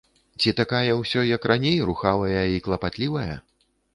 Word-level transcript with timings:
Ці 0.43 0.53
такая 0.59 0.95
ўсё, 1.01 1.25
як 1.35 1.45
раней, 1.51 1.77
рухавая 1.89 2.41
і 2.55 2.65
клапатлівая? 2.69 3.35